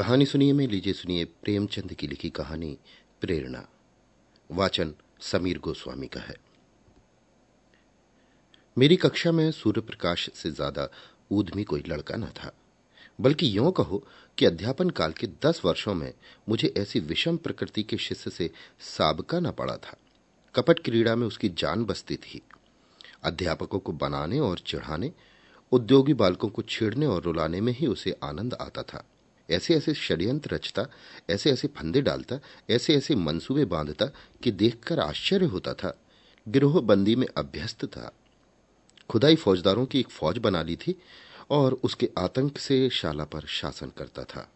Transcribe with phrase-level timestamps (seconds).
[0.00, 2.78] कहानी सुनिए, में लीजिए सुनिए प्रेमचंद की लिखी कहानी,
[3.20, 3.66] प्रेरणा।
[4.50, 6.36] वाचन समीर गोस्वामी का है।
[8.76, 10.88] मेरी कक्षा में सूर्य प्रकाश से ज़्यादा
[11.30, 12.52] ऊधमी कोई लड़का न था,
[13.20, 14.02] बल्कि यों कहो
[14.38, 16.12] कि अध्यापन काल के दस वर्षों में
[16.48, 19.96] मुझे ऐसी विषम प्रकृति के शिष्य से साबका न पड़ा था।
[20.54, 22.42] कपट क्रीड़ा में उसकी जान बसती थी।
[23.24, 25.12] अध्यापकों को बनाने और चिढ़ाने,
[25.72, 29.06] उद्योगी बालकों को छेड़ने और रुलाने में ही उसे आनंद आता था।
[29.50, 30.86] ऐसे ऐसे षड्यंत्र रचता
[31.30, 32.36] ऐसे ऐसे फंदे डालता
[32.70, 34.06] ऐसे ऐसे मंसूबे बांधता
[34.42, 35.98] कि देखकर आश्चर्य होता था।
[36.48, 38.12] गिरोह बंदी में अभ्यस्त था।
[39.10, 41.02] खुदाई फौजदारों की एक फौज बना ली थी
[41.50, 44.52] और उसके आतंक से शाला पर शासन करता था।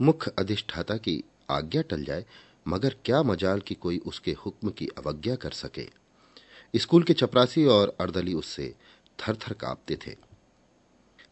[0.00, 2.26] मुख्य अधिष्ठाता की आज्ञा टल जाए,
[2.68, 5.88] मगर क्या मजाल कि कोई उसके हुक्म की अवज्ञा कर सके।
[6.76, 8.74] स्कूल के चपरासी और अर्दली उससे
[9.18, 10.16] थर थर कांपते थे।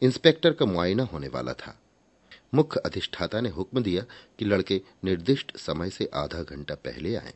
[0.02, 1.78] इंस्पेक्टर का मुआयना होने वाला था।
[2.54, 4.04] मुख्य अधिष्ठाता ने हुक्म दिया
[4.38, 7.34] कि लड़के निर्दिष्ट समय से आधा घंटा पहले आए।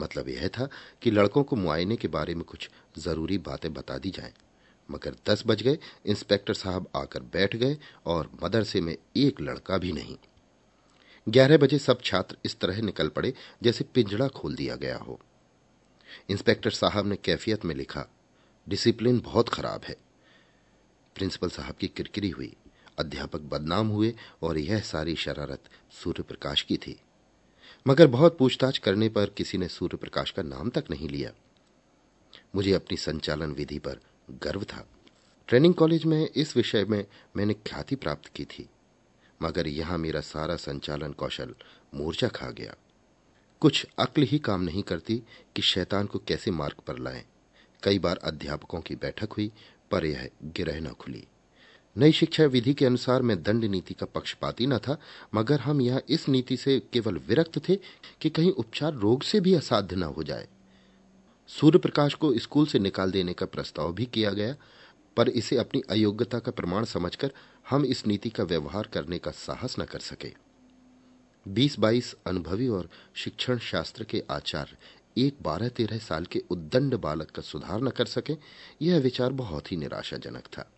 [0.00, 0.68] मतलब यह था
[1.02, 4.32] कि लड़कों को मुआयने के बारे में कुछ ज़रूरी बातें बता दी जाएँ।
[4.90, 9.92] मगर दस बज गए, इंस्पेक्टर साहब आकर बैठ गए और मदरसे में एक लड़का भी
[9.92, 10.16] नहीं।
[11.28, 15.20] ग्यारह बजे सब छात्र इस तरह निकल पड़े जैसे पिंजड़ा खोल दिया गया हो।
[16.28, 18.06] इंस्पेक्टर साहब ने कैफियत में लिखा,
[18.68, 19.96] डिसिप्लिन बहुत खराब है।
[21.14, 22.56] प्रिंसिपल साहब की किरकिरी हुई।
[23.00, 26.98] अध्यापक बदनाम हुए और यह सारी शरारत सूर्य प्रकाश की थी।
[27.86, 31.32] मगर बहुत पूछताछ करने पर किसी ने सूर्य प्रकाश का नाम तक नहीं लिया।
[32.54, 34.00] मुझे अपनी संचालन विधि पर
[34.42, 34.86] गर्व था।
[35.48, 37.04] ट्रेनिंग कॉलेज में इस विषय में
[37.36, 38.68] मैंने ख्याति प्राप्त की थी,
[39.40, 41.54] मगर यहाँ मेरा सारा संचालन कौशल
[41.94, 42.74] मूर्छा खा गया।
[43.62, 45.16] कुछ अक्ल ही काम नहीं करती
[45.56, 47.24] कि शैतान को कैसे मार्ग पर लाएँ।
[47.82, 49.50] कई बार अध्यापकों की बैठक हुई,
[49.90, 51.26] पर यह गिरह न खुली।
[51.96, 54.98] नई शिक्षा विधि के अनुसार मैं दंड नीति का पक्षपाती न था,
[55.34, 57.76] मगर हम यहाँ इस नीति से केवल विरक्त थे
[58.20, 60.48] कि कहीं उपचार रोग से भी असाध्य न हो जाए।
[61.48, 64.54] सूर्य प्रकाश को स्कूल से निकाल देने का प्रस्ताव भी किया गया,
[65.16, 67.32] पर इसे अपनी अयोग्यता का प्रमाण समझकर
[67.70, 70.32] हम इस नीति का व्यवहार करने का साहस न कर सके।
[71.48, 74.76] बीस बाईस अनुभवी और शिक्षण शास्त्र के आचार्य
[75.26, 78.36] एक बारह तेरह साल के उद्दंड बालक का सुधार न कर सके,
[78.82, 80.70] यह विचार बहुत ही निराशाजनक था।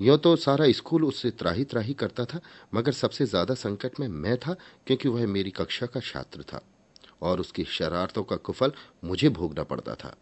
[0.00, 2.40] यो तो सारा स्कूल उससे त्राही त्राही करता था,
[2.74, 4.54] मगर सबसे ज़्यादा संकट में मैं था,
[4.86, 6.62] क्योंकि वह मेरी कक्षा का छात्र था,
[7.22, 8.72] और उसकी शरारतों का कुफल
[9.04, 10.14] मुझे भोगना पड़ता था।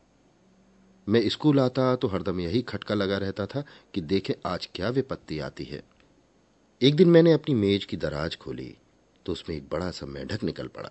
[1.06, 3.62] मैं स्कूल आता तो हरदम यही खटका लगा रहता था
[3.94, 5.83] कि देखे आज क्या विपत्ति आती है।
[6.81, 8.75] एक दिन मैंने अपनी मेज की दराज खोली
[9.27, 10.91] तो उसमें एक बड़ा सा मेढक निकल पड़ा।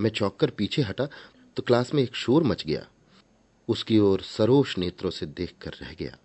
[0.00, 1.08] मैं चौक कर पीछे हटा
[1.56, 2.86] तो क्लास में एक शोर मच गया।
[3.68, 6.16] उसकी ओर सरोष नेत्रों से देखकर रह गया।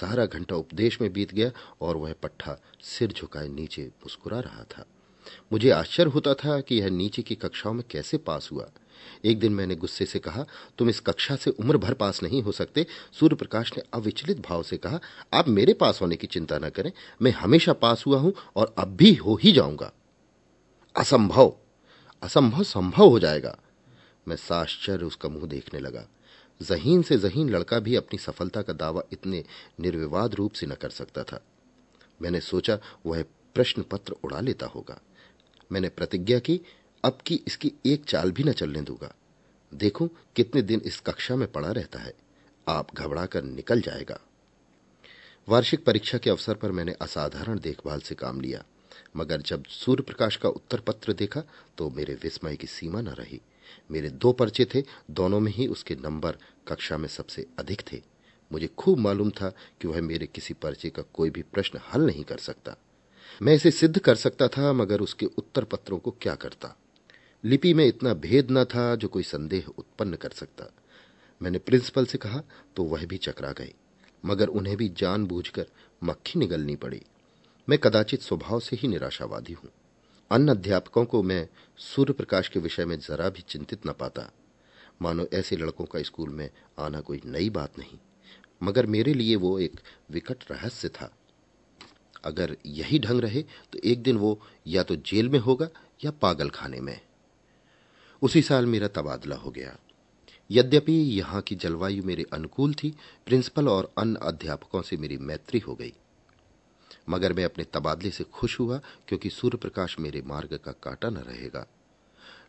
[0.00, 4.84] सारा घंटा उपदेश में बीत गया और वह पट्टा सिर झुकाए नीचे मुस्कुरा रहा था।
[5.52, 8.70] मुझे आश्चर्य होता था कि यह नीचे की कक्षाओं में कैसे पास हुआ।
[9.24, 10.44] एक दिन मैंने गुस्से से कहा,
[10.78, 14.62] तुम इस कक्षा से उम्र भर पास नहीं हो सकते। सूर्य प्रकाश ने अविचलित भाव
[14.62, 15.00] से कहा,
[15.34, 16.92] आप मेरे पास होने की चिंता न करें।
[17.22, 19.92] मैं हमेशा पास हुआ हूँ और अब भी हो ही जाऊँगा।
[20.96, 21.56] असंभव
[22.22, 23.58] असंभव संभव हो जाएगा।
[24.28, 26.06] मैं साश्चर्य उसका मुँह देखने लगा।
[26.62, 29.44] जहीन से जहीन लड़का भी अपनी सफलता का दावा इतने
[29.80, 31.44] निर्विवाद रूप से न कर सकता था।
[32.22, 33.24] मैंने सोचा, वह
[33.54, 35.00] प्रश्न पत्र उड़ा लेता होगा।
[35.72, 36.60] मैंने प्रतिज्ञा की,
[37.04, 39.14] अब की इसकी एक चाल भी न चलने दूँगा।
[39.74, 42.14] देखूँ, कितने दिन इस कक्षा में पड़ा रहता है।
[42.68, 44.20] आप घबरा कर निकल जाएगा।
[45.48, 48.64] वार्षिक परीक्षा के अवसर पर मैंने असाधारण देखभाल से काम लिया।
[49.16, 51.42] मगर जब सूर्य प्रकाश का उत्तर पत्र देखा
[51.78, 53.40] तो मेरे विस्मय की सीमा न रही।
[53.90, 56.38] मेरे दो पर्चे थे, दोनों में ही उसके नंबर
[56.68, 58.00] कक्षा में सबसे अधिक थे।
[58.50, 59.48] मुझे खूब मालूम था
[59.80, 62.76] कि वह मेरे किसी पर्चे का कोई भी प्रश्न हल नहीं कर सकता।
[63.40, 66.76] मैं इसे सिद्ध कर सकता था, मगर उसके उत्तर पत्रों को क्या करता?
[67.44, 70.70] लिपि में इतना भेद न था जो कोई संदेह उत्पन्न कर सकता।
[71.40, 72.42] मैंने प्रिंसिपल से कहा
[72.76, 73.72] तो वह भी चकरा गए,
[74.24, 75.66] मगर उन्हें भी जानबूझकर
[76.02, 77.00] मक्खी निगलनी पड़ी।
[77.68, 79.70] मैं कदाचित स्वभाव से ही निराशावादी हूँ।
[80.32, 81.48] अन्य अध्यापकों को मैं
[81.78, 84.22] सूर्य प्रकाश के विषय में जरा भी चिंतित न पाता।
[85.02, 86.48] मानो ऐसे लड़कों का स्कूल में
[86.78, 87.98] आना कोई नई बात नहीं,
[88.62, 89.80] मगर मेरे लिए वो एक
[90.10, 91.10] विकट रहस्य था।
[92.24, 95.68] अगर यही ढंग रहे तो एक दिन वो या तो जेल में होगा
[96.04, 97.00] या पागल खाने में।
[98.22, 99.76] उसी साल मेरा तबादला हो गया।
[100.50, 102.94] यद्यपि यहाँ की जलवायु मेरे अनुकूल थी,
[103.26, 105.92] प्रिंसिपल और अन्य अध्यापकों से मेरी मैत्री हो गई।
[107.08, 111.16] मगर मैं अपने तबादले से खुश हुआ, क्योंकि सूर्य प्रकाश मेरे मार्ग का काटा न
[111.16, 111.66] रहेगा।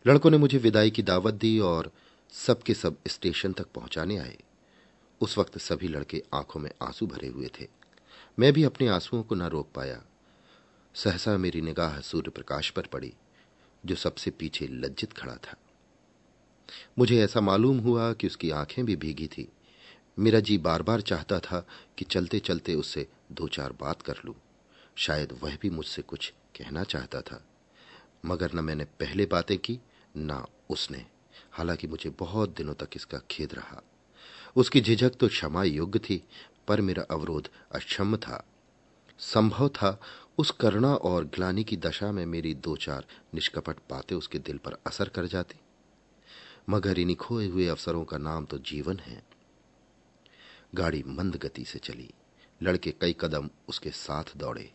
[0.06, 1.92] लड़कों ने मुझे विदाई की दावत दी और
[2.30, 4.38] सबके सब स्टेशन तक पहुँचाने आए।
[5.20, 7.68] उस वक्त सभी लड़के आँखों में आँसू भरे हुए थे।
[8.38, 10.02] मैं भी अपने आंसुओं को न रोक पाया।
[10.94, 13.12] सहसा मेरी निगाह सूर्य प्रकाश पर पड़ी,
[13.86, 15.56] जो सबसे पीछे लज्जित खड़ा था।
[16.98, 19.48] मुझे ऐसा मालूम हुआ कि उसकी आँखें भी भीगी थी।
[20.18, 21.66] मेरा जी बार बार चाहता था
[21.98, 24.34] कि चलते चलते उससे दो चार बात कर लूँ।
[24.96, 27.44] शायद वह भी मुझसे कुछ कहना चाहता था।
[28.26, 29.80] मगर न मैंने पहले बातें की,
[30.16, 31.06] ना उसने।
[31.52, 33.82] हालाँकि मुझे बहुत दिनों तक इसका खेद रहा।
[34.56, 36.24] उसकी झिझक तो क्षमा योग्य थी,
[36.68, 38.46] पर मेरा अवरोध अक्षम था।
[39.18, 40.00] संभव था
[40.38, 44.76] उस करुणा और ग्लानी की दशा में मेरी दो चार निष्कपट बातें उसके दिल पर
[44.86, 45.60] असर कर जाती।
[46.70, 49.33] मगर इन्हीं खोए हुए अवसरों का नाम तो जीवन है।
[50.74, 52.10] गाड़ी मंद गति से चली।
[52.62, 54.70] लड़के कई कदम उसके साथ दौड़े।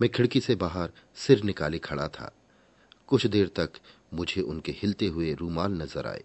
[0.00, 2.32] मैं खिड़की से बाहर सिर निकाले खड़ा था।
[3.06, 3.70] कुछ देर तक
[4.14, 6.24] मुझे उनके हिलते हुए रूमाल नज़र आए।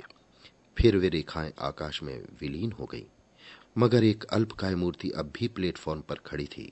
[0.78, 3.04] फिर वे रेखाएँ आकाश में विलीन हो गईं।
[3.78, 6.72] मगर एक अल्पकाय मूर्ति अब भी प्लेटफॉर्म पर खड़ी थी।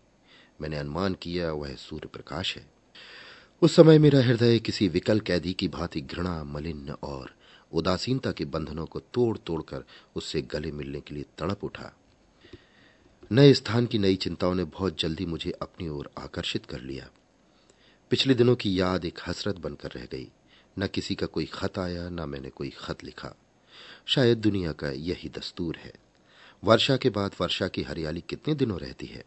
[0.62, 2.66] मैंने अनुमान किया, वह सूर्य प्रकाश है।
[3.62, 7.36] उस समय मेरा हृदय किसी विकल कैदी की भांति घृणा, मलिन और
[7.72, 9.84] उदासीनता के बंधनों को तोड़ तोड़कर
[10.16, 11.92] उससे गले मिलने के लिए तड़प उठा।
[13.34, 17.10] नए स्थान की नई चिंताओं ने बहुत जल्दी मुझे अपनी ओर आकर्षित कर लिया।
[18.10, 20.32] पिछले दिनों की याद एक हसरत बनकर रह गई।
[20.80, 23.34] न किसी का कोई खत आया, न मैंने कोई खत लिखा।
[24.06, 25.94] शायद दुनिया का यही दस्तूर है।
[26.64, 29.26] वर्षा के बाद वर्षा की हरियाली कितने दिनों रहती है?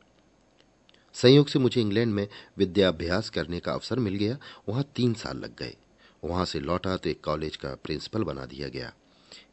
[1.15, 2.29] संयोग से मुझे इंग्लैंड में
[2.59, 5.77] विद्याभ्यास करने का अवसर मिल गया। वहाँ तीन साल लग गए।
[6.25, 8.93] वहाँ से लौटा तो एक कॉलेज का प्रिंसिपल बना दिया गया।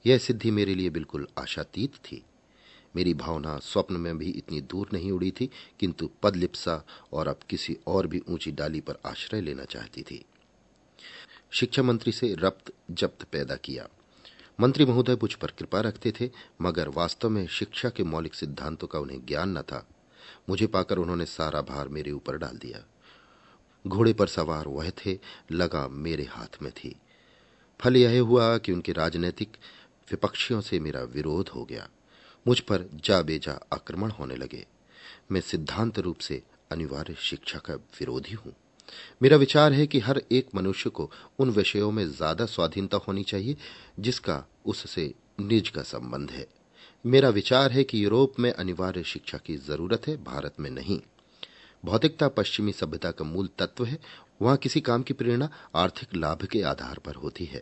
[0.06, 2.24] यह सिद्धि मेरे लिए बिल्कुल आशातीत थी।
[2.96, 5.50] मेरी भावना स्वप्न में भी इतनी दूर नहीं उड़ी थी,
[5.80, 10.26] किंतु पदलिप्सा और अब किसी और भी ऊँची डाली पर आश्रय लेना चाहती थी।
[11.52, 13.88] शिक्षा मंत्री से रब्त जब्त पैदा किया।
[14.60, 16.30] मंत्री महोदय मुझ पर कृपा रखते थे,
[16.62, 19.88] मगर वास्तव में शिक्षा के मौलिक सिद्धांतों का उन्हें ज्ञान न था।
[20.50, 22.86] मुझे पाकर उन्होंने सारा भार मेरे ऊपर डाल दिया।
[23.88, 25.20] घोड़े पर सवार वह थे
[25.52, 26.96] लगा मेरे हाथ में थी।
[27.80, 29.58] फल यह हुआ कि उनके राजनीतिक
[30.12, 31.90] विपक्षियों से मेरा विरोध हो गया।
[32.48, 34.66] मुझ पर जा बेजा आक्रमण होने लगे।
[35.32, 36.42] मैं सिद्धांत रूप से
[36.72, 38.54] अनिवार्य शिक्षा का विरोधी हूँ।
[39.22, 43.58] मेरा विचार है कि हर एक मनुष्य को उन विषयों में ज़्यादा स्वाधीनता होनी चाहिए,
[44.00, 46.48] जिसका उससे निज का संबंध है।
[47.06, 51.00] मेरा विचार है कि यूरोप में अनिवार्य शिक्षा की ज़रूरत है, भारत में नहीं।
[51.86, 54.00] भौतिकता पश्चिमी सभ्यता का मूल तत्व है।
[54.42, 57.62] वहाँ किसी काम की प्रेरणा आर्थिक लाभ के आधार पर होती है।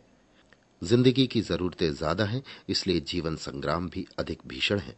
[0.83, 4.95] ज़िंदगी की जरूरतें ज़्यादा हैं, इसलिए जीवन संग्राम भी अधिक भीषण है।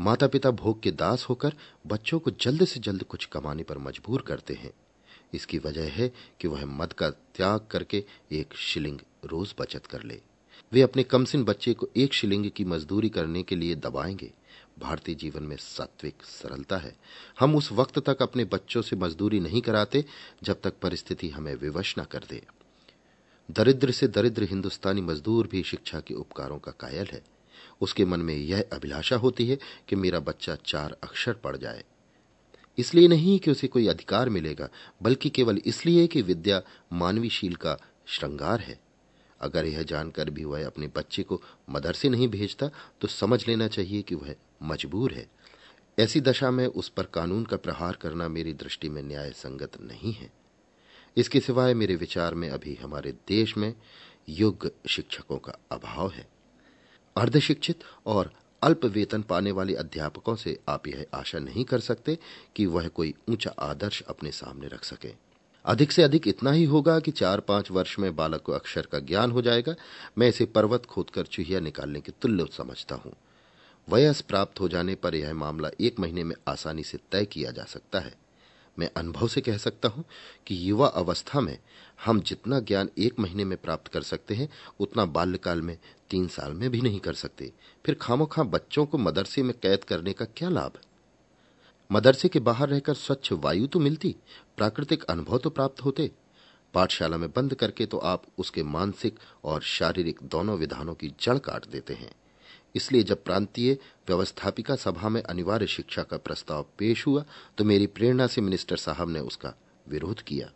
[0.00, 1.52] माता पिता भोग के दास होकर
[1.86, 4.72] बच्चों को जल्द से जल्द कुछ कमाने पर मजबूर करते हैं।
[5.34, 10.20] इसकी वजह है कि वह मद का त्याग करके एक शिलिंग रोज बचत कर ले।
[10.72, 14.30] वे अपने कमसिन बच्चे को एक शिलिंग की मजदूरी करने के लिए दबाएँगे।
[14.78, 16.94] भारतीय जीवन में सात्विक सरलता है।
[17.40, 20.04] हम उस वक्त तक अपने बच्चों से मजदूरी नहीं कराते
[20.42, 22.42] जब तक परिस्थिति हमें विवश न कर दे।
[23.52, 27.22] दरिद्र से दरिद्र हिंदुस्तानी मजदूर भी शिक्षा के उपकारों का कायल है।
[27.80, 31.84] उसके मन में यह अभिलाषा होती है कि मेरा बच्चा चार अक्षर पढ़ जाए।
[32.78, 34.68] इसलिए नहीं कि उसे कोई अधिकार मिलेगा,
[35.02, 38.78] बल्कि केवल इसलिए कि विद्या मानवीशील का श्रृंगार है।
[39.40, 44.02] अगर यह जानकर भी वह अपने बच्चे को मदरसे नहीं भेजता तो समझ लेना चाहिए
[44.02, 45.26] कि वह मजबूर है।
[45.98, 50.12] ऐसी दशा में उस पर कानून का प्रहार करना मेरी दृष्टि में न्याय संगत नहीं
[50.12, 50.41] है।
[51.16, 53.74] इसके सिवाय मेरे विचार में अभी हमारे देश में
[54.28, 56.26] योग्य शिक्षकों का अभाव है।
[57.16, 62.18] अर्धशिक्षित और अल्प वेतन पाने वाले अध्यापकों से आप यह आशा नहीं कर सकते
[62.56, 65.14] कि वह कोई ऊँचा आदर्श अपने सामने रख सके।
[65.64, 68.98] अधिक से अधिक इतना ही होगा कि चार पाँच वर्ष में बालक को अक्षर का
[68.98, 69.74] ज्ञान हो जाएगा।
[70.18, 73.12] मैं इसे पर्वत खोदकर चुहिया निकालने के तुल्य समझता हूँ।
[73.88, 77.64] वयस प्राप्त हो जाने पर यह मामला एक महीने में आसानी से तय किया जा
[77.64, 78.21] सकता है।
[78.78, 80.04] मैं अनुभव से कह सकता हूँ
[80.46, 81.58] कि युवा अवस्था में
[82.04, 84.48] हम जितना ज्ञान एक महीने में प्राप्त कर सकते हैं,
[84.80, 85.78] उतना बाल्यकाल में
[86.10, 87.52] तीन साल में भी नहीं कर सकते।
[87.86, 90.72] फिर खामोखा बच्चों को मदरसे में कैद करने का क्या लाभ?
[91.92, 94.16] मदरसे के बाहर रहकर स्वच्छ वायु तो मिलती,
[94.56, 96.10] प्राकृतिक अनुभव तो प्राप्त होते।
[96.74, 101.66] पाठशाला में बंद करके तो आप उसके मानसिक और शारीरिक दोनों विधानों की जड़ काट
[101.66, 102.14] देते हैं।
[102.74, 103.74] इसलिए जब प्रांतीय
[104.08, 107.24] व्यवस्थापिका सभा में अनिवार्य शिक्षा का प्रस्ताव पेश हुआ
[107.58, 109.54] तो मेरी प्रेरणा से मिनिस्टर साहब ने उसका
[109.88, 110.50] विरोध किया।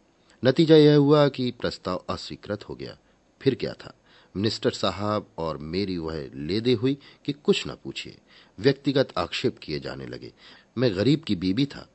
[0.44, 2.98] नतीजा यह हुआ कि प्रस्ताव अस्वीकृत हो गया।
[3.42, 3.94] फिर क्या था?
[4.36, 8.18] मिनिस्टर साहब और मेरी वह लेदे हुई कि कुछ न पूछिए।
[8.58, 10.32] व्यक्तिगत आक्षेप किए जाने लगे।
[10.78, 11.88] मैं गरीब की बीबी था।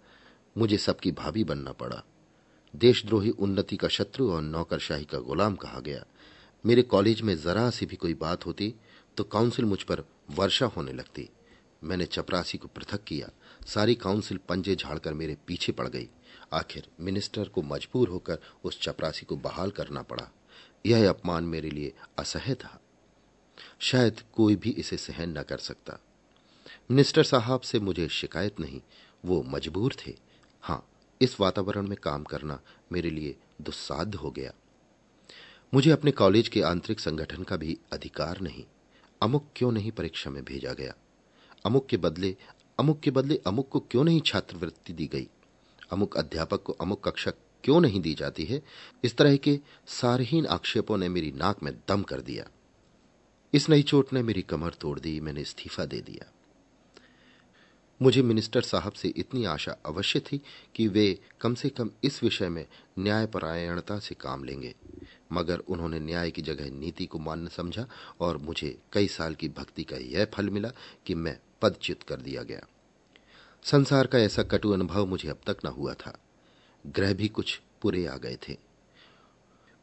[0.57, 2.03] मुझे सबकी भाभी बनना पड़ा।
[2.75, 6.05] देशद्रोही उन्नति का शत्रु और नौकरशाही का गुलाम कहा गया।
[6.65, 8.73] मेरे कॉलेज में जरा सी भी कोई बात होती
[9.21, 11.29] तो काउंसिल मुझ पर वर्षा होने लगती।
[11.83, 13.29] मैंने चपरासी को पृथक किया।
[13.65, 16.09] सारी काउंसिल पंजे झाड़कर मेरे पीछे पड़ गई।
[16.53, 20.31] आखिर मिनिस्टर को मजबूर होकर उस चपरासी को बहाल करना पड़ा।
[20.85, 22.81] यह अपमान मेरे लिए असह्य था।
[23.79, 25.99] शायद कोई भी इसे सहन न कर सकता।
[26.91, 28.81] मिनिस्टर साहब से मुझे शिकायत नहीं।
[29.25, 30.17] वो मजबूर थे।
[30.61, 30.89] हाँ
[31.21, 32.61] इस वातावरण में काम करना
[32.91, 34.53] मेरे लिए दुस्साध्य हो गया।
[35.73, 38.65] मुझे अपने कॉलेज के आंतरिक संगठन का भी अधिकार नहीं।
[39.21, 40.93] अमुक क्यों नहीं परीक्षा में भेजा गया?
[41.65, 42.35] अमुक के बदले,
[42.79, 45.29] अमुक के बदले अमुक को क्यों नहीं छात्रवृत्ति दी गई?
[45.91, 47.31] अमुक अध्यापक को अमुक कक्षा
[47.63, 48.61] क्यों नहीं दी जाती है?
[49.03, 52.45] इस तरह के सारहीन आक्षेपों ने मेरी नाक में दम कर दिया।
[53.53, 56.31] इस नई चोट ने मेरी कमर तोड़ दी, मैंने इस्तीफा दे दिया।
[58.01, 60.41] मुझे मिनिस्टर साहब से इतनी आशा अवश्य थी
[60.75, 62.67] कि वे कम से कम इस विषय में
[62.99, 64.75] न्यायपरायणता से काम लेंगे।
[65.31, 67.87] मगर उन्होंने न्याय की जगह नीति को मान्य समझा
[68.19, 70.71] और मुझे कई साल की भक्ति का यह फल मिला
[71.05, 72.61] कि मैं पदच्युत कर दिया गया।
[73.63, 76.17] संसार का ऐसा कटु अनुभव मुझे अब तक न हुआ था।
[76.87, 78.57] ग्रह भी कुछ पूरे आ गए थे।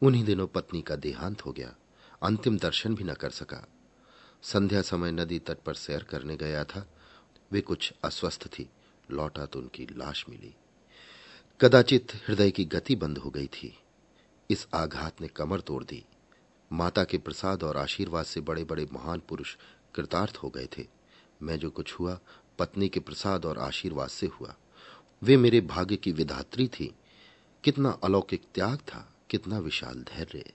[0.02, 1.74] उन्हीं दिनों पत्नी का देहांत हो गया।
[2.22, 3.66] अंतिम दर्शन भी न कर सका।
[4.42, 6.86] संध्या समय नदी तट पर सैर करने गया था।
[7.52, 8.70] वे कुछ अस्वस्थ थी।
[9.10, 10.54] लौटा तो उनकी लाश मिली।
[11.60, 13.78] कदाचित हृदय की गति बंद हो गई थी।
[14.50, 16.04] इस आघात ने कमर तोड़ दी।
[16.72, 19.56] माता के प्रसाद और आशीर्वाद से बड़े बड़े महान पुरुष
[19.94, 20.86] कृतार्थ हो गए थे।
[21.42, 22.18] मैं जो कुछ हुआ,
[22.58, 24.56] पत्नी के प्रसाद और आशीर्वाद से हुआ।
[25.22, 26.94] वे मेरे भाग्य की विधात्री थी।
[27.64, 30.52] कितना अलौकिक त्याग था, कितना विशाल धैर्य।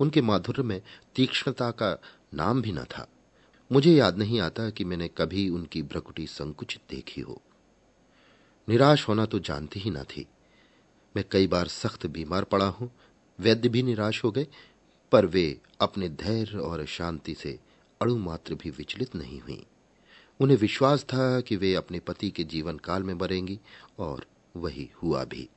[0.00, 0.82] उनके माधुर्य में
[1.14, 2.02] तीक्ष्णता का
[2.34, 3.08] नाम भी न था।
[3.72, 7.42] मुझे याद नहीं आता कि मैंने कभी उनकी भ्रकुटी संकुचित देखी हो।
[8.68, 10.26] निराश होना तो जानती ही ना थी।
[11.16, 12.90] मैं कई बार सख्त बीमार पड़ा हूँ,
[13.40, 14.46] वैद्य भी निराश हो गए,
[15.12, 17.58] पर वे अपने धैर्य और शांति से
[18.02, 19.66] अणु मात्र भी विचलित नहीं हुई।
[20.40, 23.60] उन्हें विश्वास था कि वे अपने पति के जीवन काल में मरेंगी,
[23.98, 25.48] और वही हुआ भी।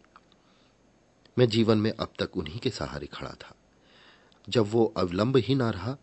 [1.38, 3.56] मैं जीवन में अब तक उन्हीं के सहारे खड़ा था।
[4.50, 5.98] जब वो अवलंब ही ना रहा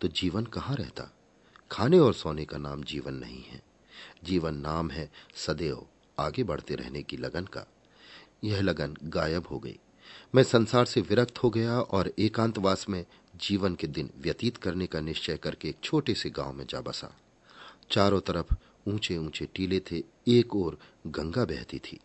[0.00, 1.14] तो जीवन कहाँ रहता?
[1.72, 3.62] खाने और सोने का नाम जीवन नहीं है।
[4.24, 5.86] जीवन नाम है सदैव
[6.18, 7.66] आगे बढ़ते रहने की लगन का।
[8.44, 9.78] यह लगन गायब हो गई।
[10.34, 15.00] मैं संसार से विरक्त हो गया और एकांतवास में जीवन के दिन व्यतीत करने का
[15.00, 17.16] निश्चय करके एक छोटे से गाँव में जा बसा।
[17.90, 18.54] चारों तरफ़
[18.88, 22.00] ऊँचे ऊँचे टीले थे, एक और गंगा बहती थी।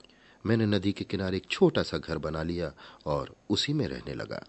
[0.46, 2.74] मैंने नदी के किनारे एक छोटा सा घर बना लिया
[3.06, 4.46] और उसी में रहने लगा।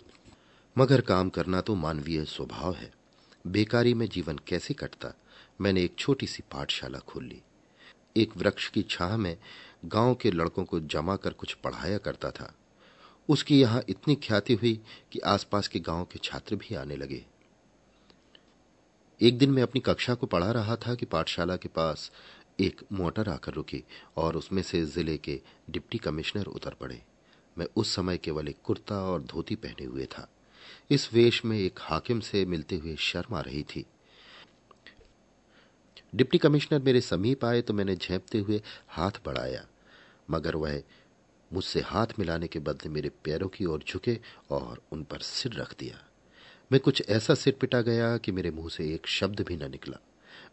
[0.78, 2.97] मगर काम करना तो मानवीय स्वभाव है।
[3.46, 5.12] बेकारी में जीवन कैसे कटता?
[5.60, 7.42] मैंने एक छोटी सी पाठशाला खोल। ली
[8.16, 9.36] एक वृक्ष की छाह में
[9.84, 12.54] गाँव के लड़कों को जमा कर कुछ पढ़ाया करता था।
[13.28, 14.80] उसकी यहाँ इतनी ख्याति हुई
[15.12, 17.24] कि आसपास के गाँव के छात्र भी आने लगे।
[19.20, 22.10] एक दिन मैं अपनी कक्षा को पढ़ा रहा था कि पाठशाला के पास
[22.60, 23.84] एक मोटर आकर रुकी
[24.16, 25.40] और उसमें से ज़िले के
[25.70, 27.02] डिप्टी कमिश्नर उतर पड़े।
[27.56, 30.28] मैं उस समय केवल एक कुर्ता और धोती पहने हुए था।
[30.90, 33.84] इस वेश में एक हाकिम से मिलते हुए शर्म आ रही थी।
[36.12, 39.64] डिप्टी कमिश्नर मेरे समीप आए तो मैंने झेपते हुए हाथ बढ़ाया,
[40.30, 40.82] मगर वह
[41.50, 44.18] मुझसे हाथ मिलाने के बदले मेरे पैरों की ओर झुके
[44.50, 45.98] और उन पर सिर रख दिया।
[46.70, 49.98] मैं कुछ ऐसा सिर पिटा गया कि मेरे मुँह से एक शब्द भी न निकला।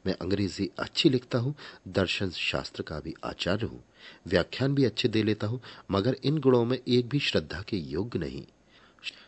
[0.08, 1.54] मैं अंग्रेज़ी अच्छी लिखता हूँ,
[1.88, 3.84] दर्शन शास्त्र का भी आचार्य हूँ,
[4.28, 5.62] व्याख्यान भी अच्छे दे लेता हूँ,
[5.92, 8.46] मगर इन गुणों में एक भी श्रद्धा के योग्य नहीं।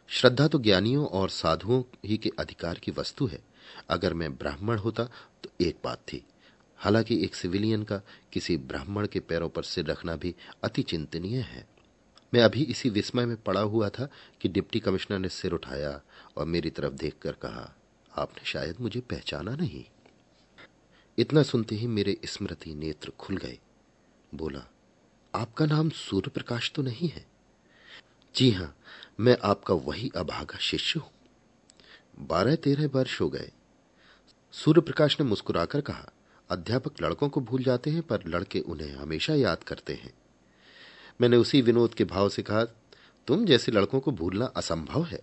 [0.09, 3.39] श्रद्धा तो ज्ञानियों और साधुओं ही के अधिकार की वस्तु है।
[3.89, 5.03] अगर मैं ब्राह्मण होता
[5.43, 6.25] तो एक बात थी।
[6.77, 8.01] हालाँकि एक सिविलियन का
[8.33, 11.67] किसी ब्राह्मण के पैरों पर सिर रखना भी अति चिंतनीय है।
[12.33, 14.09] मैं अभी इसी विस्मय में पड़ा हुआ था
[14.41, 16.01] कि डिप्टी कमिश्नर ने सिर उठाया
[16.37, 17.75] और मेरी तरफ़ देखकर कहा,
[18.17, 19.85] आपने शायद मुझे पहचाना नहीं।
[21.17, 23.59] इतना सुनते ही मेरे स्मृति नेत्र खुल गए।
[24.35, 24.71] बोला,
[25.35, 27.36] आपका नाम सूर्य प्रकाश तो नहीं है?
[28.37, 28.77] जी हाँ,
[29.19, 31.11] मैं आपका वही अभागा शिष्य हूँ।
[32.27, 33.51] बारह तेरह वर्ष हो गए।
[34.51, 36.09] सूर्य प्रकाश ने मुस्कुराकर कहा,
[36.49, 40.13] अध्यापक लड़कों को भूल जाते हैं, पर लड़के उन्हें हमेशा याद करते हैं।
[41.21, 42.63] मैंने उसी विनोद के भाव से कहा,
[43.27, 45.21] तुम जैसे लड़कों को भूलना असंभव है।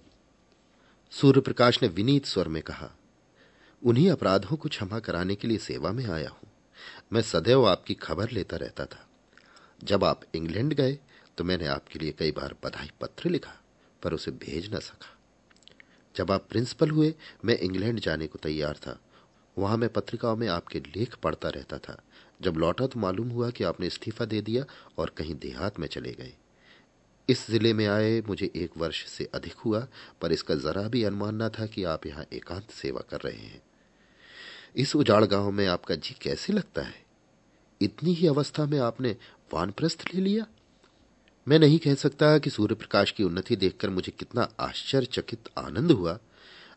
[1.10, 2.90] सूर्य प्रकाश ने विनीत स्वर में कहा,
[3.84, 6.50] उन्हीं अपराधों को क्षमा कराने के लिए सेवा में आया हूँ।
[7.12, 9.08] मैं सदैव आपकी खबर लेता रहता था।
[9.84, 10.98] जब आप इंग्लैंड गए
[11.38, 13.60] तो मैंने आपके लिए कई बार बधाई पत्र लिखा,
[14.02, 15.18] पर उसे भेज न सका।
[16.16, 17.14] जब आप प्रिंसिपल हुए,
[17.44, 19.00] मैं इंग्लैंड जाने को तैयार था।
[19.58, 22.02] वहाँ मैं पत्रिकाओं में आपके लेख पढ़ता रहता था।
[22.42, 24.64] जब लौटा तो मालूम हुआ कि आपने इस्तीफा दे दिया
[24.98, 26.32] और कहीं देहात में चले गए।
[27.28, 29.86] इस ज़िले में आए, मुझे एक वर्ष से अधिक हुआ,
[30.20, 33.62] पर इसका जरा भी अनुमान न था कि आप यहाँ एकांत सेवा कर रहे हैं।
[34.76, 37.04] इस उजाड़ गाँव में आपका जी कैसे लगता है?
[37.80, 39.16] इतनी ही अवस्था में आपने
[39.54, 40.46] वानप्रस्थ ले लिया?
[41.46, 46.18] मैं नहीं कह सकता कि सूर्य प्रकाश की उन्नति देखकर मुझे कितना आश्चर्यचकित आनंद हुआ।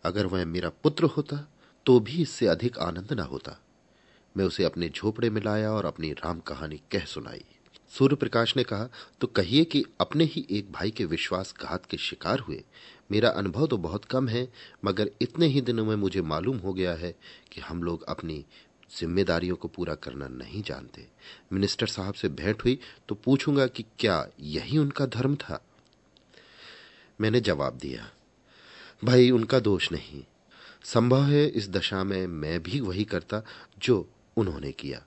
[0.04, 1.38] अगर वह मेरा पुत्र होता
[1.86, 3.58] तो भी इससे अधिक आनंद न होता।
[4.36, 7.44] मैं उसे अपने झोपड़े में लाया और अपनी राम कहानी कह सुनाई।
[7.92, 8.90] सूर्य प्रकाश ने कहा
[9.22, 12.64] तो कहिए कि अपने ही एक भाई के विश्वासघात के शिकार हुए।
[13.12, 14.48] मेरा अनुभव तो बहुत कम है,
[14.86, 17.16] मगर इतने ही दिनों में मुझे मालूम हो गया है
[17.52, 18.44] कि हम लोग अपनी
[18.92, 21.06] जिम्मेदारियों को पूरा करना नहीं जानते।
[21.54, 22.80] मिनिस्टर साहब से भेंट हुई
[23.10, 25.62] तो पूछूँगा कि क्या यही उनका धर्म था?
[27.20, 28.10] मैंने जवाब दिया,
[29.04, 30.24] भाई, उनका दोष नहीं।
[30.84, 33.42] संभव है इस दशा में मैं भी वही करता
[33.80, 35.04] जो उन्होंने किया।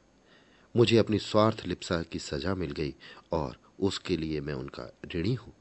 [0.74, 2.94] मुझे अपनी स्वार्थ लिप्सा की सजा मिल गई
[3.32, 5.52] और उसके लिए मैं उनका ऋणी हूँ।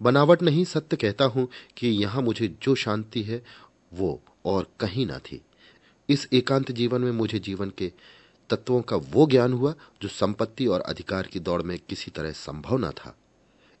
[0.00, 3.42] बनावट नहीं, सत्य कहता हूँ कि यहाँ मुझे जो शांति है,
[3.92, 5.40] वो और कहीं ना थी।
[6.12, 7.92] इस एकांत जीवन में मुझे जीवन के
[8.50, 12.78] तत्वों का वो ज्ञान हुआ, जो संपत्ति और अधिकार की दौड़ में किसी तरह संभव
[12.78, 13.16] न था।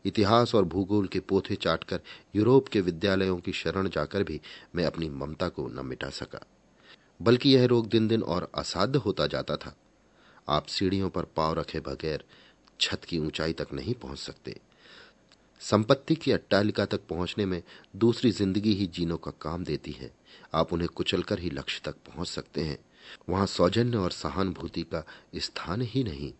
[0.04, 2.00] इतिहास और भूगोल के पोथे चाटकर
[2.36, 4.40] यूरोप के विद्यालयों की शरण जाकर भी
[4.74, 6.40] मैं अपनी ममता को न मिटा सका।
[7.22, 9.76] बल्कि यह रोग दिन दिन और असाध्य होता जाता था।
[10.48, 12.24] आप सीढ़ियों पर पाव रखे बगैर
[12.80, 14.56] छत की ऊंचाई तक नहीं पहुँच सकते।
[15.60, 17.62] संपत्ति की अट्टालिका तक पहुँचने में
[17.96, 20.10] दूसरी ज़िंदगी ही जीनों का काम देती है।
[20.54, 22.78] आप उन्हें कुचलकर ही लक्ष्य तक पहुँच सकते हैं।
[23.28, 25.04] वहाँ सौजन्य और सहानुभूति का
[25.36, 26.32] स्थान ही नहीं।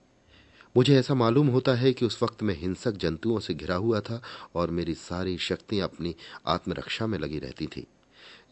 [0.76, 4.22] मुझे ऐसा मालूम होता है कि उस वक्त मैं हिंसक जंतुओं से घिरा हुआ था
[4.54, 6.14] और मेरी सारी शक्तियाँ अपनी
[6.46, 7.86] आत्मरक्षा में लगी रहती थी।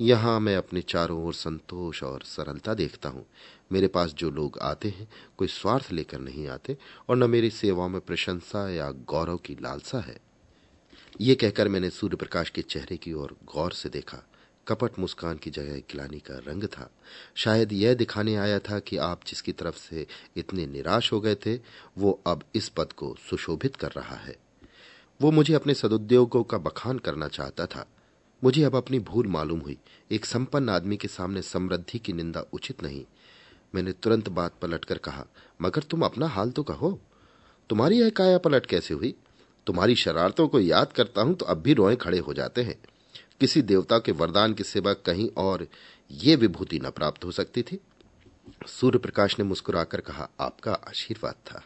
[0.00, 3.26] यहाँ मैं अपने चारों ओर संतोष और सरलता देखता हूँ।
[3.72, 6.76] मेरे पास जो लोग आते हैं, कोई स्वार्थ लेकर नहीं आते
[7.08, 10.20] और न मेरी सेवाओं में प्रशंसा या गौरव की लालसा है।
[11.20, 14.22] ये कहकर मैंने सूर्य प्रकाश के चेहरे की ओर गौर से देखा।
[14.68, 16.90] कपट मुस्कान की जगह गिलानी का रंग था।
[17.34, 21.60] शायद यह दिखाने आया था कि आप जिसकी तरफ़ से इतने निराश हो गए थे,
[21.98, 24.36] वो अब इस पद को सुशोभित कर रहा है।
[25.20, 27.86] वो मुझे अपने सदुद्योगों का बखान करना चाहता था।
[28.44, 29.78] मुझे अब अपनी भूल मालूम हुई।
[30.10, 33.04] एक संपन्न आदमी के सामने समृद्धि की निंदा उचित नहीं।
[33.74, 35.26] मैंने तुरंत बात पलटकर कहा,
[35.62, 37.00] मगर तुम अपना हाल तो कहो।
[37.70, 39.14] तुम्हारी यह काया पलट कैसे हुई?
[39.66, 42.78] तुम्हारी शरारतों को याद करता हूँ तो अब भी रोए खड़े हो जाते हैं।
[43.40, 45.66] किसी देवता के वरदान के सिवा कहीं और
[46.10, 47.78] ये विभूति न प्राप्त हो सकती थी।
[48.66, 51.62] सूर्य प्रकाश ने मुस्कुराकर कहा, आपका आशीर्वाद था।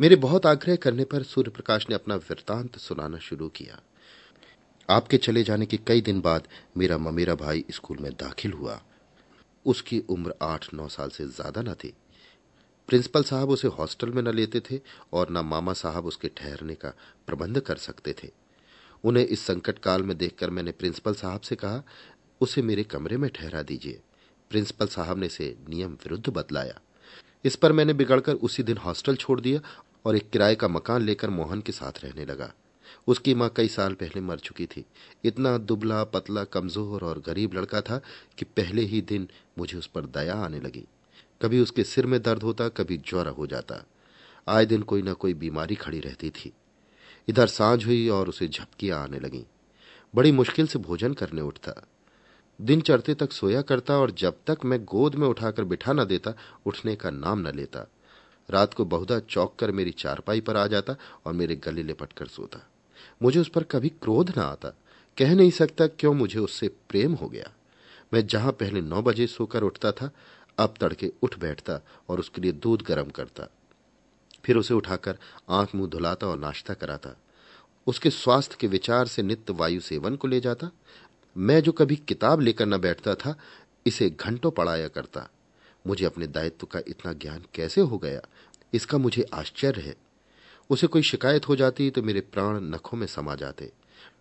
[0.00, 3.80] मेरे बहुत आग्रह करने पर सूर्य प्रकाश ने अपना वृतांत सुनाना शुरू किया।
[4.88, 8.80] आपके चले जाने के कई दिन बाद मेरा ममेरा भाई स्कूल में दाखिल हुआ।
[9.66, 11.92] उसकी उम्र आठ नौ साल से ज़्यादा न थी।
[12.88, 14.80] प्रिंसिपल साहब उसे हॉस्टल में न लेते थे
[15.12, 16.92] और न मामा साहब उसके ठहरने का
[17.26, 18.30] प्रबंध कर सकते थे।
[19.04, 21.82] उन्हें इस संकट काल में देखकर मैंने प्रिंसिपल साहब से कहा,
[22.40, 24.00] उसे मेरे कमरे में ठहरा दीजिए।
[24.50, 26.80] प्रिंसिपल साहब ने इसे नियम विरुद्ध बतलाया।
[27.44, 29.60] इस पर मैंने बिगड़कर उसी दिन हॉस्टल छोड़ दिया
[30.06, 32.52] और एक किराए का मकान लेकर मोहन के साथ रहने लगा।
[33.06, 34.84] उसकी माँ कई साल पहले मर चुकी थी।
[35.24, 38.00] इतना दुबला, पतला, कमज़ोर और गरीब लड़का था
[38.38, 40.84] कि पहले ही दिन मुझे उस पर दया आने लगी।
[41.42, 43.84] कभी उसके सिर में दर्द होता, कभी ज्वर हो जाता।
[44.48, 46.52] आए दिन कोई ना कोई बीमारी खड़ी रहती थी।
[47.28, 49.44] इधर साँझ हुई और उसे झपकियाँ आने लगी।
[50.14, 51.86] बड़ी मुश्किल से भोजन करने उठता।
[52.60, 56.34] दिन चढ़ते तक सोया करता और जब तक मैं गोद में उठाकर बिठा न देता,
[56.66, 57.86] उठने का नाम न लेता।
[58.50, 62.26] रात को बहुधा चौक कर मेरी चारपाई पर आ जाता और मेरे गले लिपट कर
[62.26, 62.66] सोता।
[63.22, 64.68] मुझे उस पर कभी क्रोध न आता।
[65.18, 67.52] कह नहीं सकता क्यों मुझे उससे प्रेम हो गया।
[68.14, 70.10] मैं जहाँ पहले नौ बजे सोकर उठता था,
[70.58, 73.48] अब तड़के उठ बैठता और उसके लिए दूध गर्म करता।
[74.44, 75.18] फिर उसे उठाकर
[75.50, 77.10] आँख मुँह धुलाता और नाश्ता कराता।
[77.86, 80.70] उसके स्वास्थ्य के विचार से नित्य वायु सेवन को ले जाता।
[81.36, 83.38] मैं जो कभी किताब लेकर न बैठता था,
[83.86, 85.28] इसे घंटों पढ़ाया करता।
[85.86, 88.20] मुझे अपने दायित्व का इतना ज्ञान कैसे हो गया?
[88.74, 89.96] इसका मुझे आश्चर्य है।
[90.70, 93.72] उसे कोई शिकायत हो जाती तो मेरे प्राण नखों में समा जाते।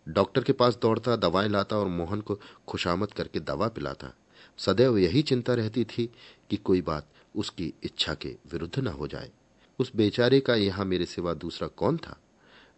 [0.08, 4.14] डॉक्टर के पास दौड़ता, दवाएँ लाता और मोहन को खुशामद करके दवा पिलाता।
[4.58, 6.14] सदैव यही चिंता रहती थी
[6.50, 9.32] कि कोई बात उसकी इच्छा के विरुद्ध न हो जाए।
[9.80, 12.18] उस बेचारे का यहाँ मेरे सिवा दूसरा कौन था?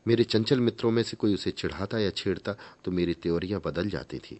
[0.05, 4.17] मेरे चंचल मित्रों में से कोई उसे चिढ़ाता या छेड़ता तो मेरी त्योरियाँ बदल जाती
[4.19, 4.39] थी।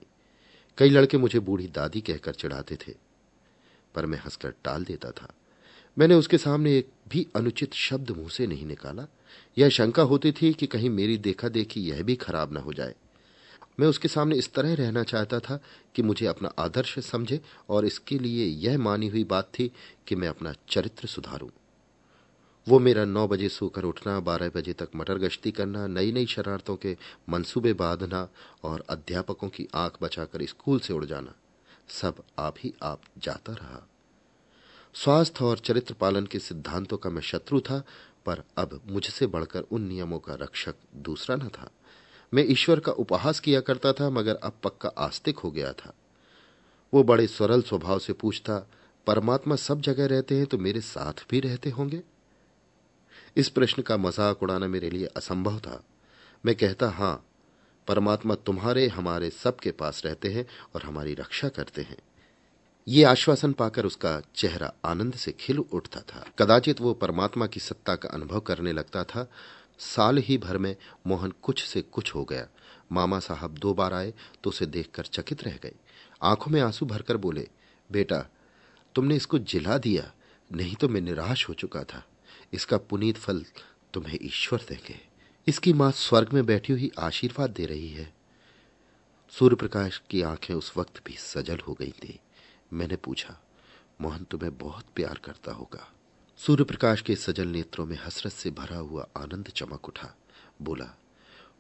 [0.78, 2.93] कई लड़के मुझे बूढ़ी दादी कहकर चढ़ाते थे,
[3.95, 5.34] पर मैं हंसकर टाल देता था।
[5.98, 9.08] मैंने उसके सामने एक भी अनुचित शब्द मुँह से नहीं निकाला।
[9.58, 12.95] यह शंका होती थी कि कहीं मेरी देखा देखी यह भी खराब न हो जाए।
[13.80, 15.60] मैं उसके सामने इस तरह रहना चाहता था
[15.95, 19.72] कि मुझे अपना आदर्श समझे और इसके लिए यह मानी हुई बात थी
[20.08, 21.50] कि मैं अपना चरित्र सुधारूं।
[22.69, 26.75] वो मेरा नौ बजे सोकर उठना, बारह बजे तक मटर गश्ती करना नई नई शरारतों
[26.75, 26.95] के
[27.29, 28.27] मंसूबे बांधना
[28.63, 31.34] और अध्यापकों की आँख बचाकर स्कूल से उड़ जाना,
[31.91, 33.88] सब आप ही आप जाता रहा।
[34.95, 37.79] स्वास्थ्य और चरित्र पालन के सिद्धांतों का मैं शत्रु था,
[38.25, 41.69] पर अब मुझसे बढ़कर उन नियमों का रक्षक दूसरा न था।
[42.34, 45.93] मैं ईश्वर का उपहास किया करता था, मगर अब पक्का आस्तिक हो गया था।
[46.93, 48.60] वो बड़े सरल स्वभाव से पूछता,
[49.08, 52.01] परमात्मा सब जगह रहते हैं तो मेरे साथ भी रहते होंगे?
[53.39, 55.84] इस प्रश्न का मज़ाक उड़ाना मेरे लिए असंभव था।
[56.45, 57.25] मैं कहता, हाँ,
[57.88, 61.97] परमात्मा तुम्हारे, हमारे सबके पास रहते हैं और हमारी रक्षा करते हैं।
[62.88, 67.95] ये आश्वासन पाकर उसका चेहरा आनंद से खिल उठता था। कदाचित वो परमात्मा की सत्ता
[67.95, 69.28] का अनुभव करने लगता था।
[69.80, 70.75] साल ही भर में
[71.08, 72.47] मोहन कुछ से कुछ हो गया।
[72.91, 75.73] मामा साहब दो बार आए तो उसे देखकर चकित रह गए।
[76.23, 77.47] आँखों में आँसू भरकर बोले,
[77.89, 78.25] बेटा,
[78.95, 80.12] तुमने इसको जिला दिया,
[80.52, 82.04] नहीं तो मैं निराश हो चुका था।
[82.53, 83.45] इसका पुनीत फल
[83.93, 84.99] तुम्हें ईश्वर देंगे।
[85.47, 88.13] इसकी माँ स्वर्ग में बैठी हुई आशीर्वाद दे रही है।
[89.31, 92.19] सूर्य प्रकाश की आँखें उस वक्त भी सजल हो गई थी।
[92.73, 93.39] मैंने पूछा,
[94.01, 95.93] मोहन, तुम्हें बहुत प्यार करता होगा?
[96.38, 100.17] सूर्य प्रकाश के सजल नेत्रों में हसरत से भरा हुआ आनंद चमक उठा।
[100.62, 100.97] बोला,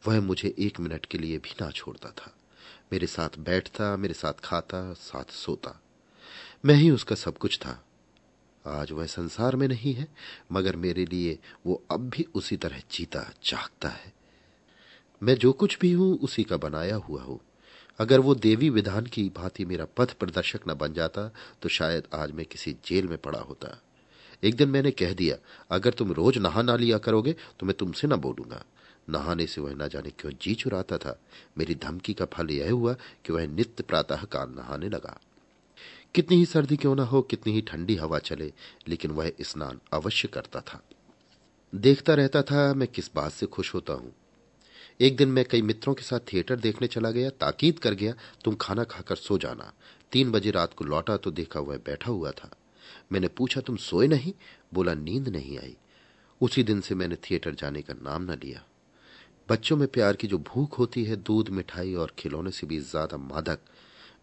[0.07, 2.35] वह मुझे एक मिनट के लिए भी ना छोड़ता था।
[2.91, 5.81] मेरे साथ बैठता, मेरे साथ खाता, साथ सोता।
[6.65, 7.85] मैं ही उसका सब कुछ था।
[8.65, 10.07] आज वह संसार में नहीं है,
[10.51, 14.13] मगर मेरे लिए वो अब भी उसी तरह जीता जागता है।
[15.21, 17.39] मैं जो कुछ भी हूँ, उसी का बनाया हुआ हूँ।
[17.99, 21.27] अगर वो देवी विधान की भांति मेरा पथ प्रदर्शक न बन जाता
[21.61, 23.77] तो शायद आज मैं किसी जेल में पड़ा होता।
[24.43, 25.35] एक दिन मैंने कह दिया,
[25.71, 28.63] अगर तुम रोज नहा ना लिया करोगे तो मैं तुमसे न बोलूँगा।
[29.09, 31.19] नहाने से वह न जाने क्यों जी चुराता था।
[31.57, 32.93] मेरी धमकी का फल यह हुआ
[33.25, 35.19] कि वह नित्य प्रातः काल नहाने लगा।
[36.15, 38.53] कितनी ही सर्दी क्यों ना हो, कितनी ही ठंडी हवा चले,
[38.87, 40.83] लेकिन वह स्नान अवश्य करता था।
[41.75, 44.13] देखता रहता था, मैं किस बात से खुश होता हूँ।
[45.01, 48.55] एक दिन मैं कई मित्रों के साथ थिएटर देखने चला गया, ताकीद कर गया, तुम
[48.55, 49.73] खाना खाकर सो जाना।
[50.11, 52.49] तीन बजे रात को लौटा तो देखा वह बैठा हुआ था।
[53.11, 54.33] मैंने पूछा, तुम सोए नहीं?
[54.73, 55.75] बोला, नींद नहीं आई।
[56.41, 58.63] उसी दिन से मैंने थिएटर जाने का नाम न लिया।
[59.49, 63.17] बच्चों में प्यार की जो भूख होती है, दूध, मिठाई और खिलौने से भी ज़्यादा
[63.17, 63.59] मादक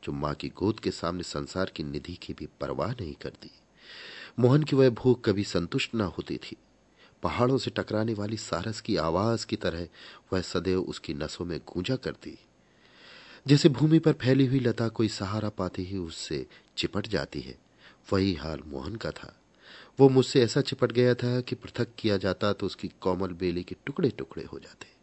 [0.07, 3.51] जो माँ की गोद के सामने संसार की निधि की भी परवाह नहीं करती।
[4.38, 6.57] मोहन की वह भूख कभी संतुष्ट न होती थी।
[7.23, 9.88] पहाड़ों से टकराने वाली सारस की आवाज़ की तरह
[10.33, 12.38] वह सदैव उसकी नसों में गूंजा करती।
[13.47, 17.59] जैसे भूमि पर फैली हुई लता कोई सहारा पाते ही उससे चिपट जाती है।
[18.12, 19.37] वही हाल मोहन का था।
[20.01, 23.77] वो मुझसे ऐसा चिपट गया था कि पृथक किया जाता तो उसकी कोमल बेली के
[23.87, 24.95] टुकड़े टुकड़े हो जाते।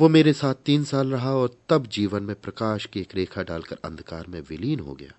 [0.00, 3.78] वो मेरे साथ तीन साल रहा और तब जीवन में प्रकाश की एक रेखा डालकर
[3.84, 5.12] अंधकार में विलीन हो गया।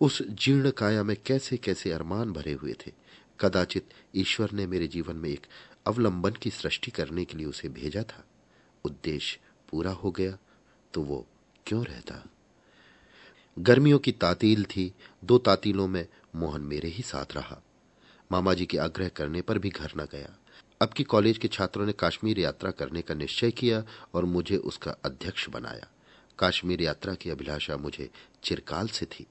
[0.00, 2.92] उस जीर्ण काया में कैसे कैसे अरमान भरे हुए थे।
[3.40, 5.46] कदाचित ईश्वर ने मेरे जीवन में एक
[5.86, 8.24] अवलंबन की सृष्टि करने के लिए उसे भेजा था।
[8.84, 10.38] उद्देश्य पूरा हो गया
[10.94, 11.26] तो वो
[11.66, 12.24] क्यों रहता?
[13.58, 17.62] गर्मियों की तातील थी, दो तातीलों में मोहन मेरे ही साथ रहा।
[18.32, 20.38] मामा जी के आग्रह करने पर भी घर न गया।
[20.80, 23.84] अब की कॉलेज के छात्रों ने कश्मीर यात्रा करने का निश्चय किया
[24.14, 25.86] और मुझे उसका अध्यक्ष बनाया।
[26.40, 28.10] कश्मीर यात्रा की अभिलाषा मुझे
[28.42, 29.26] चिरकाल से थी।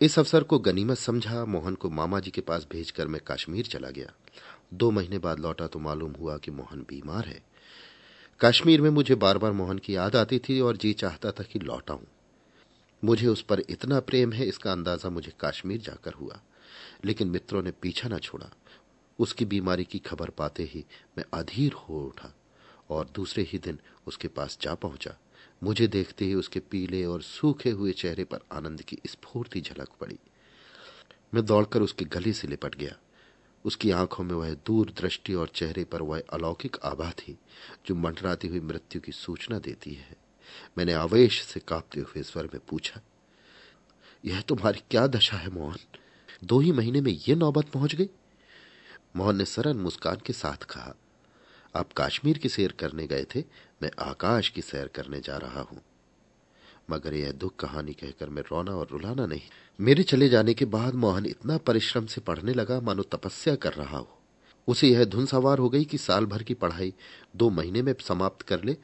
[0.00, 3.90] इस अवसर को गनीमत समझा, मोहन को मामा जी के पास भेजकर मैं कश्मीर चला
[3.90, 4.12] गया।
[4.74, 7.42] दो महीने बाद लौटा तो मालूम हुआ कि मोहन बीमार है।
[8.40, 11.58] कश्मीर में मुझे बार बार मोहन की याद आती थी और जी चाहता था कि
[11.58, 12.00] लौटाऊं
[13.04, 16.40] मुझे उस पर इतना प्रेम है, इसका अंदाज़ा मुझे कश्मीर जाकर हुआ।
[17.04, 18.50] लेकिन मित्रों ने पीछा न छोड़ा।
[19.20, 20.84] उसकी बीमारी की खबर पाते ही
[21.18, 22.32] मैं अधीर हो उठा
[22.90, 25.16] और दूसरे ही दिन उसके पास जा पहुँचा।
[25.62, 30.18] मुझे देखते ही उसके पीले और सूखे हुए चेहरे पर आनंद की स्फूर्ति झलक पड़ी।
[31.34, 32.96] मैं दौड़कर उसके गले से लिपट गया।
[33.64, 37.38] उसकी आँखों में वह दूर दृष्टि और चेहरे पर वह अलौकिक आभा थी,
[37.86, 40.16] जो मंडराती हुई मृत्यु की सूचना देती है।
[40.78, 43.00] मैंने आवेश से कांपते हुए स्वर में पूछा,
[44.24, 45.78] यह तुम्हारी क्या दशा है, मोहन?
[46.44, 48.08] दो ही महीने में यह नौबत पहुँच गई?
[49.16, 50.94] मोहन ने सरल मुस्कान के साथ कहा,
[51.76, 53.44] आप कश्मीर की सैर करने गए थे,
[53.82, 55.80] मैं आकाश की सैर करने जा रहा हूँ।
[56.90, 59.40] मगर यह दुख कहानी कहकर मैं रोना और रुलाना नहीं।
[59.80, 63.98] मेरे चले जाने के बाद मोहन इतना परिश्रम से पढ़ने लगा, मानो तपस्या कर रहा
[63.98, 64.18] हो।
[64.68, 66.94] उसे यह धुन सवार हो गई कि साल भर की पढ़ाई
[67.36, 68.76] दो महीने में समाप्त कर ले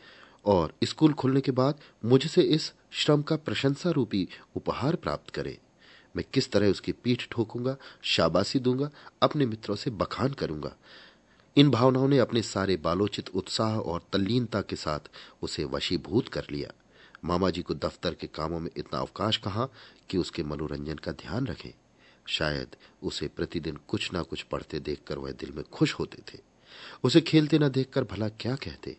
[0.45, 5.59] और स्कूल खुलने के बाद मुझसे इस श्रम का प्रशंसा रूपी उपहार प्राप्त करे।
[6.17, 8.91] मैं किस तरह उसकी पीठ ठोकूँगा, शाबाशी दूँगा,
[9.23, 10.77] अपने मित्रों से बखान करूँगा।
[11.57, 15.01] इन भावनाओं ने अपने सारे बालोचित उत्साह और तल्लीनता के साथ
[15.43, 16.71] उसे वशीभूत कर लिया।
[17.25, 19.69] मामा जी को दफ्तर के कामों में इतना अवकाश कहा
[20.11, 21.71] कि उसके मनोरंजन का ध्यान रखें।
[22.27, 22.67] शायद
[23.03, 26.41] उसे प्रतिदिन कुछ ना कुछ पढ़ते देखकर वह दिल में खुश होते थे।
[27.05, 28.97] उसे खेलते न देखकर भला क्या कहते।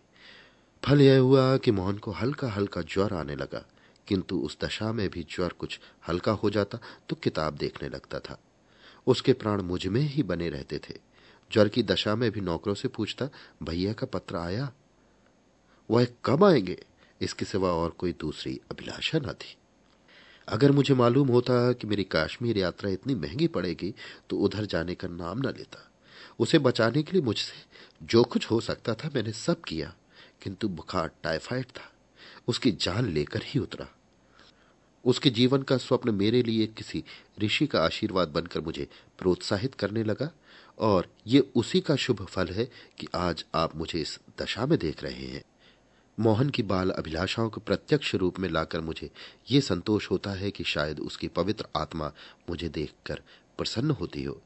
[0.84, 3.66] फल यह हुआ कि मोहन को हल्का हल्का ज्वर आने लगा।
[4.08, 8.40] किंतु उस दशा में भी ज्वर कुछ हल्का हो जाता तो किताब देखने लगता था।
[9.08, 10.98] उसके प्राण मुझमें ही बने रहते थे।
[11.52, 13.30] ज्वर की दशा में भी नौकरों से पूछता,
[13.64, 14.72] भैया का पत्र आया?
[15.92, 16.86] वह कब आएँगे?
[17.22, 19.56] इसके सिवा और कोई दूसरी अभिलाषा न थी।
[20.48, 23.96] अगर मुझे मालूम होता कि मेरी काश्मीर यात्रा इतनी महँगी पड़ेगी
[24.30, 25.92] तो उधर जाने का नाम न लेता।
[26.40, 27.54] उसे बचाने के लिए मुझसे
[28.06, 29.94] जो कुछ हो सकता था मैंने सब किया,
[30.42, 31.94] किंतु बुखार, टाइफाइड था।
[32.48, 33.97] उसकी जान लेकर ही उतरा।
[35.06, 37.04] उसके जीवन का स्वप्न मेरे लिए किसी
[37.44, 38.88] ऋषि का आशीर्वाद बनकर मुझे
[39.20, 40.30] प्रोत्साहित करने लगा,
[40.80, 42.66] और ये उसी का शुभ फल है
[43.00, 45.44] कि आज आप मुझे इस दशा में देख रहे हैं।
[46.20, 49.10] मोहन की बाल अभिलाषाओं को प्रत्यक्ष रूप में लाकर मुझे
[49.52, 52.12] ये संतोष होता है कि शायद उसकी पवित्र आत्मा
[52.50, 53.22] मुझे देखकर
[53.58, 54.42] प्रसन्न होती हो।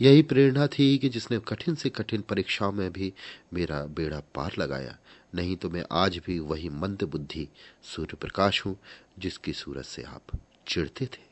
[0.00, 3.12] यही प्रेरणा थी कि जिसने कठिन से कठिन परीक्षाओं में भी
[3.54, 4.96] मेरा बेड़ा पार लगाया
[5.36, 7.48] नहीं तो मैं आज भी वही मंद बुद्धि
[7.84, 8.76] सूर्य प्रकाश हूँ,
[9.18, 11.24] जिसकी सूरज से आप चिढ़ते थे।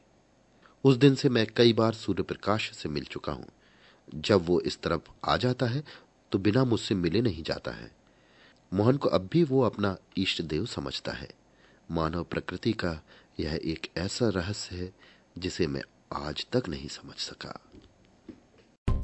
[0.84, 3.46] उस दिन से मैं कई बार सूर्य प्रकाश से मिल चुका हूँ।
[4.14, 5.82] जब वो इस तरफ़ आ जाता है
[6.32, 7.90] तो बिना मुझसे मिले नहीं जाता है।
[8.72, 11.28] मोहन को अब भी वो अपना इष्ट देव समझता है।
[11.90, 13.00] मानव प्रकृति का
[13.40, 14.92] यह एक ऐसा रहस्य है,
[15.38, 17.58] जिसे मैं आज तक नहीं समझ सका।